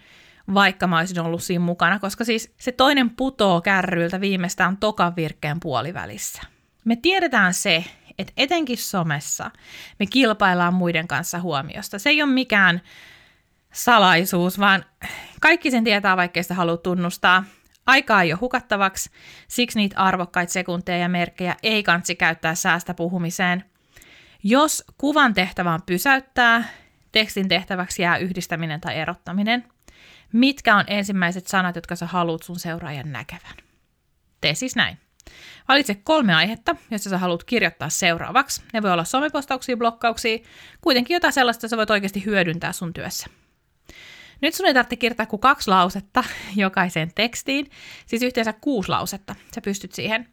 [0.54, 5.60] vaikka mä olisin ollut siinä mukana, koska siis se toinen putoo kärryiltä viimeistään tokan virkkeen
[5.60, 6.42] puolivälissä.
[6.84, 7.84] Me tiedetään se,
[8.18, 9.50] että etenkin somessa
[9.98, 11.98] me kilpaillaan muiden kanssa huomiosta.
[11.98, 12.80] Se ei ole mikään
[13.72, 14.84] salaisuus, vaan
[15.40, 17.44] kaikki sen tietää, vaikkei sitä halua tunnustaa.
[17.86, 19.10] Aikaa ei ole hukattavaksi,
[19.48, 23.64] siksi niitä arvokkaita sekunteja ja merkkejä ei kansi käyttää säästä puhumiseen.
[24.42, 26.64] Jos kuvan tehtävä on pysäyttää,
[27.12, 29.64] tekstin tehtäväksi jää yhdistäminen tai erottaminen.
[30.32, 33.56] Mitkä on ensimmäiset sanat, jotka sä haluat sun seuraajan näkevän?
[34.40, 34.98] Tee siis näin.
[35.68, 38.62] Valitse kolme aihetta, joista sä haluat kirjoittaa seuraavaksi.
[38.72, 40.38] Ne voi olla somepostauksia, blokkauksia,
[40.80, 43.26] kuitenkin jotain sellaista, sä voit oikeasti hyödyntää sun työssä.
[44.40, 46.24] Nyt sun ei tarvitse kirjoittaa kuin kaksi lausetta
[46.56, 47.70] jokaiseen tekstiin,
[48.06, 49.34] siis yhteensä kuusi lausetta.
[49.54, 50.28] Sä pystyt siihen.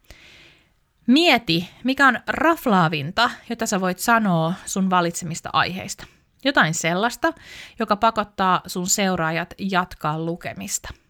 [1.08, 6.06] Mieti, mikä on raflaavinta, jota sä voit sanoa sun valitsemista aiheista.
[6.46, 7.34] Jotain sellaista,
[7.80, 10.90] joka pakottaa sun seuraajat jatkaa lukemista–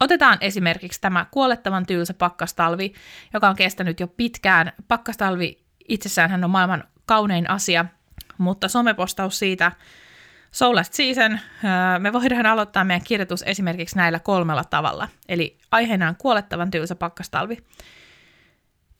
[0.00, 2.92] Otetaan esimerkiksi tämä kuolettavan tylsä pakkastalvi,
[3.32, 4.72] joka on kestänyt jo pitkään.
[4.88, 7.84] Pakkastalvi itsessään on maailman kaunein asia,
[8.38, 9.72] mutta somepostaus siitä
[10.54, 11.38] So Last Season,
[11.98, 15.08] me voidaan aloittaa meidän kirjoitus esimerkiksi näillä kolmella tavalla.
[15.28, 17.56] Eli aiheena on kuolettavan tylsä pakkastalvi.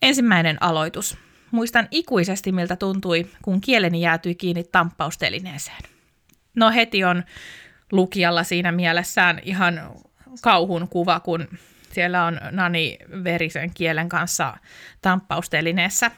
[0.01, 1.17] Ensimmäinen aloitus.
[1.51, 5.81] Muistan ikuisesti, miltä tuntui, kun kieleni jäätyi kiinni tamppaustelineeseen.
[6.55, 7.23] No heti on
[7.91, 9.91] lukijalla siinä mielessään ihan
[10.41, 11.47] kauhun kuva, kun
[11.91, 14.57] siellä on Nani verisen kielen kanssa
[15.01, 16.11] tamppaustelineessä.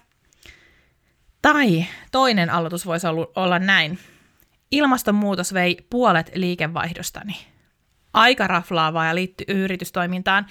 [1.41, 3.99] Tai toinen aloitus voisi olla näin.
[4.71, 7.37] Ilmastonmuutos vei puolet liikevaihdostani.
[8.13, 10.45] Aika raflaavaa ja liittyy yritystoimintaan.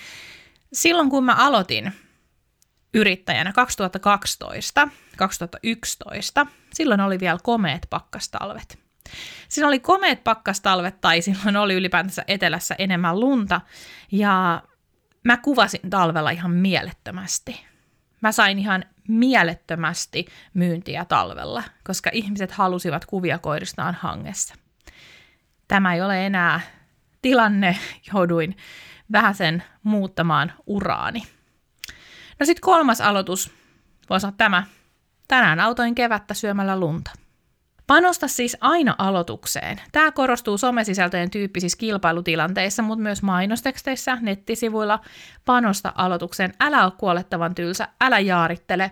[0.72, 1.92] Silloin kun mä aloitin,
[2.94, 6.46] yrittäjänä 2012, 2011.
[6.74, 8.78] Silloin oli vielä komeet pakkastalvet.
[9.48, 13.60] Siinä oli komeet pakkastalvet tai silloin oli ylipäätänsä etelässä enemmän lunta
[14.12, 14.62] ja
[15.24, 17.66] mä kuvasin talvella ihan mielettömästi.
[18.26, 24.54] Mä sain ihan mielettömästi myyntiä talvella, koska ihmiset halusivat kuvia koiristaan hangessa.
[25.68, 26.60] Tämä ei ole enää
[27.22, 27.78] tilanne,
[28.12, 28.56] jouduin
[29.12, 31.22] vähän sen muuttamaan uraani.
[32.40, 33.52] No sitten kolmas aloitus,
[34.10, 34.64] voisi olla tämä.
[35.28, 37.10] Tänään autoin kevättä syömällä lunta.
[37.86, 39.80] Panosta siis aina aloitukseen.
[39.92, 45.00] Tämä korostuu somesisältöjen tyyppisissä kilpailutilanteissa, mutta myös mainosteksteissä, nettisivuilla.
[45.44, 46.52] Panosta aloitukseen.
[46.60, 48.90] Älä ole kuolettavan tylsä, älä jaarittele.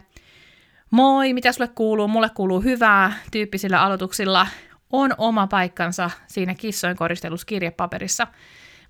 [0.90, 2.08] Moi, mitä sulle kuuluu?
[2.08, 4.46] Mulle kuuluu hyvää tyyppisillä aloituksilla.
[4.90, 8.26] On oma paikkansa siinä kissojen koristelussa kirjepaperissa.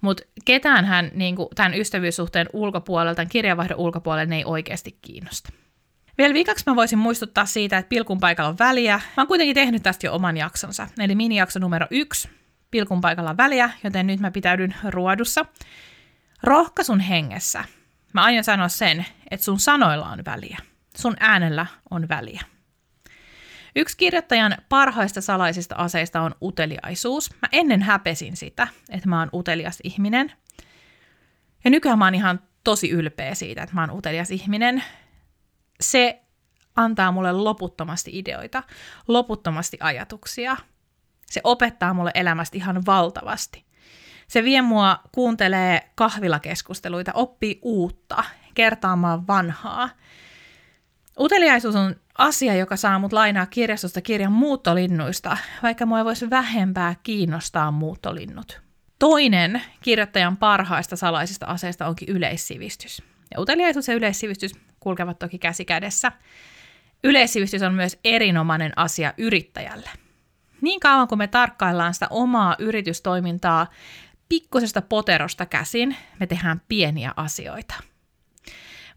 [0.00, 5.63] Mutta ketään hän niin tämän ystävyyssuhteen ulkopuolelta, tämän kirjavaihdon ulkopuolella, ei oikeasti kiinnosta.
[6.18, 8.96] Vielä viikaksi mä voisin muistuttaa siitä, että pilkun paikalla on väliä.
[8.96, 12.28] Mä oon kuitenkin tehnyt tästä jo oman jaksonsa, eli minijakso numero yksi,
[12.70, 15.46] pilkun paikalla on väliä, joten nyt mä pitäydyn ruodussa.
[16.42, 17.64] Rohkaisun hengessä.
[18.12, 20.58] Mä aion sanoa sen, että sun sanoilla on väliä.
[20.96, 22.40] Sun äänellä on väliä.
[23.76, 27.30] Yksi kirjoittajan parhaista salaisista aseista on uteliaisuus.
[27.42, 30.32] Mä ennen häpesin sitä, että mä oon utelias ihminen.
[31.64, 34.84] Ja nykyään mä oon ihan tosi ylpeä siitä, että mä oon utelias ihminen
[35.80, 36.22] se
[36.76, 38.62] antaa mulle loputtomasti ideoita,
[39.08, 40.56] loputtomasti ajatuksia.
[41.26, 43.64] Se opettaa mulle elämästä ihan valtavasti.
[44.28, 49.90] Se vie mua kuuntelee kahvilakeskusteluita, oppii uutta, kertaamaan vanhaa.
[51.20, 57.70] Uteliaisuus on asia, joka saa mut lainaa kirjastosta kirjan muuttolinnuista, vaikka mua voisi vähempää kiinnostaa
[57.70, 58.60] muuttolinnut.
[58.98, 63.02] Toinen kirjoittajan parhaista salaisista aseista onkin yleissivistys.
[63.34, 64.52] Ja uteliaisuus ja yleissivistys
[64.84, 66.12] kulkevat toki käsi kädessä.
[67.04, 69.90] Yleissivistys on myös erinomainen asia yrittäjälle.
[70.60, 73.66] Niin kauan kuin me tarkkaillaan sitä omaa yritystoimintaa
[74.28, 77.74] pikkusesta poterosta käsin, me tehdään pieniä asioita.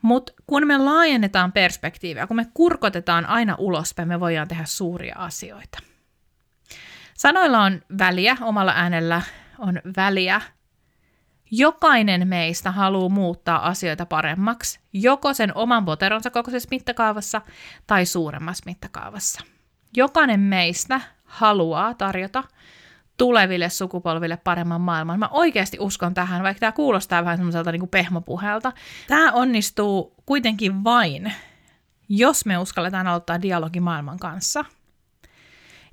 [0.02, 5.80] Mutta kun me laajennetaan perspektiiviä, kun me kurkotetaan aina ulospäin, me voidaan tehdä suuria asioita.
[7.14, 9.22] Sanoilla on väliä, omalla äänellä
[9.60, 10.42] on väliä,
[11.52, 17.42] Jokainen meistä haluaa muuttaa asioita paremmaksi, joko sen oman poteronsa kokoisessa mittakaavassa
[17.88, 19.42] tai suuremmassa mittakaavassa.
[19.98, 22.44] Jokainen meistä haluaa tarjota
[23.18, 25.20] tuleville sukupolville paremman maailman.
[25.20, 28.72] Mä oikeasti uskon tähän, vaikka tämä kuulostaa vähän semmoiselta niin pehmopuheelta.
[29.08, 31.34] Tämä onnistuu kuitenkin vain,
[32.10, 34.66] jos me uskalletaan aloittaa dialogi maailman kanssa–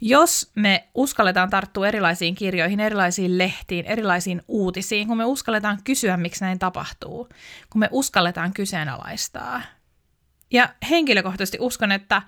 [0.07, 6.45] jos me uskalletaan tarttua erilaisiin kirjoihin, erilaisiin lehtiin, erilaisiin uutisiin, kun me uskalletaan kysyä, miksi
[6.45, 7.29] näin tapahtuu,
[7.71, 9.63] kun me uskalletaan kyseenalaistaa.
[10.51, 12.23] Ja henkilökohtaisesti uskon, että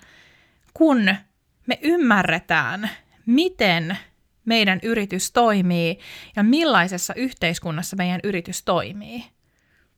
[0.73, 1.15] kun
[1.67, 2.89] me ymmärretään,
[3.25, 3.97] miten
[4.45, 5.99] meidän yritys toimii
[6.35, 9.23] ja millaisessa yhteiskunnassa meidän yritys toimii–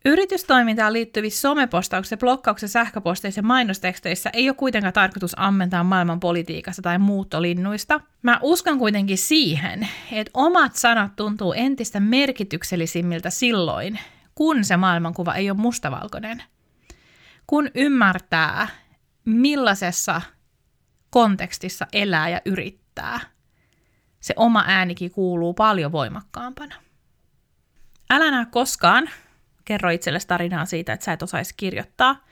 [0.06, 6.98] Yritystoimintaan liittyvissä somepostauksissa, blokkauksissa, sähköposteissa ja mainosteksteissä ei ole kuitenkaan tarkoitus ammentaa maailman politiikasta tai
[6.98, 8.02] muuttolinnuista.
[8.22, 14.00] Mä uskon kuitenkin siihen, että omat sanat tuntuu entistä merkityksellisimmiltä silloin,
[14.36, 16.44] kun se maailmankuva ei ole mustavalkoinen.
[17.48, 18.68] Kun ymmärtää,
[19.26, 20.22] millaisessa
[21.10, 23.20] kontekstissa elää ja yrittää,
[24.20, 26.76] se oma äänikin kuuluu paljon voimakkaampana.
[28.10, 29.10] Älä näe koskaan
[29.69, 32.25] kerro itsellesi tarinaa siitä, että sä et osaisi kirjoittaa.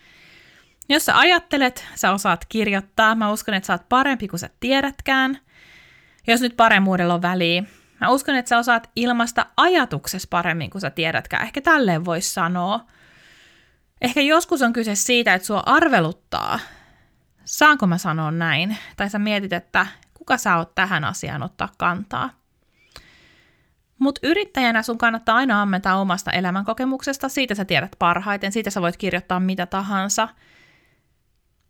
[0.89, 5.39] Jos sä ajattelet, sä osaat kirjoittaa, mä uskon, että sä oot parempi kuin sä tiedätkään.
[6.27, 7.63] Jos nyt paremmuudella on väliä,
[8.01, 11.43] mä uskon, että sä osaat ilmaista ajatuksessa paremmin kuin sä tiedätkään.
[11.43, 12.85] Ehkä tälleen voisi sanoa.
[14.01, 16.59] Ehkä joskus on kyse siitä, että sua arveluttaa.
[17.45, 18.77] Saanko mä sanoa näin?
[18.97, 22.29] Tai sä mietit, että kuka sä oot tähän asiaan ottaa kantaa.
[23.99, 28.97] Mutta yrittäjänä sun kannattaa aina ammentaa omasta elämänkokemuksesta, siitä sä tiedät parhaiten, siitä sä voit
[28.97, 30.29] kirjoittaa mitä tahansa.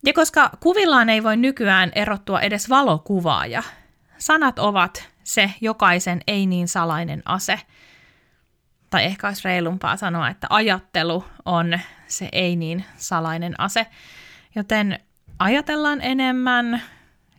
[0.06, 3.64] Ja koska kuvillaan ei voi nykyään erottua edes valokuvaaja,
[4.18, 7.60] sanat ovat se jokaisen ei niin salainen ase.
[8.89, 13.88] Tai ehkä olisi reilumpaa sanoa, että ajattelu on se ei niin salainen ase.
[14.56, 14.99] Joten
[15.39, 16.82] ajatellaan enemmän,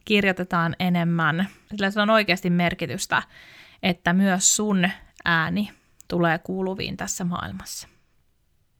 [0.04, 3.22] kirjoitetaan enemmän, sillä se on oikeasti merkitystä
[3.82, 4.90] että myös sun
[5.24, 5.70] ääni
[6.08, 7.88] tulee kuuluviin tässä maailmassa.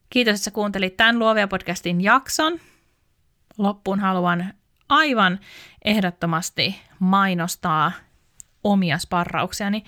[0.09, 2.59] Kiitos, että kuuntelit tämän Luovia podcastin jakson.
[3.57, 4.53] Loppuun haluan
[4.89, 5.39] aivan
[5.85, 7.91] ehdottomasti mainostaa
[8.63, 9.83] omia sparrauksiani.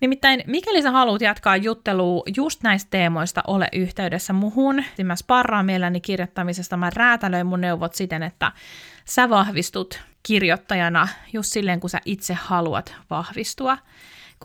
[0.00, 4.84] Nimittäin, mikäli sä haluat jatkaa juttelua just näistä teemoista, ole yhteydessä muhun.
[5.04, 8.52] Mä sparraan mielelläni kirjoittamisesta, mä räätälöin mun neuvot siten, että
[9.04, 13.78] sä vahvistut kirjoittajana just silleen, kun sä itse haluat vahvistua.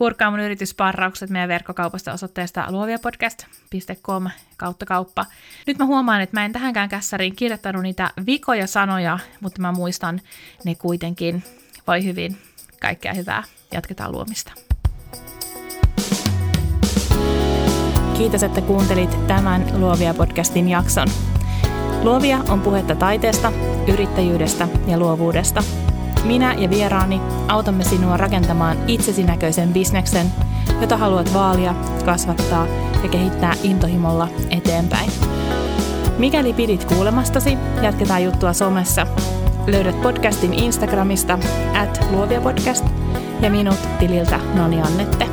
[0.00, 5.26] Kurkkaa mun yritysparraukset meidän verkkokaupasta osoitteesta luoviapodcast.com kautta kauppa.
[5.66, 10.20] Nyt mä huomaan, että mä en tähänkään kässäriin kirjoittanut niitä vikoja sanoja, mutta mä muistan
[10.64, 11.42] ne kuitenkin.
[11.86, 12.38] Voi hyvin,
[12.80, 13.42] kaikkea hyvää.
[13.72, 14.52] Jatketaan luomista.
[18.16, 21.08] Kiitos, että kuuntelit tämän Luovia podcastin jakson.
[22.02, 23.52] Luovia on puhetta taiteesta,
[23.92, 25.62] yrittäjyydestä ja luovuudesta.
[26.24, 30.26] Minä ja vieraani autamme sinua rakentamaan itsesi näköisen bisneksen,
[30.80, 32.66] jota haluat vaalia, kasvattaa
[33.02, 35.10] ja kehittää intohimolla eteenpäin.
[36.18, 39.06] Mikäli pidit kuulemastasi, jatketaan juttua somessa.
[39.66, 41.38] Löydät podcastin Instagramista
[41.82, 42.84] at luoviapodcast
[43.40, 45.26] ja minut tililtä Noni Annette.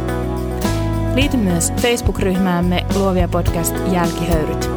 [1.16, 4.77] Liity myös Facebook-ryhmäämme Luovia podcast Jälkihöyryt.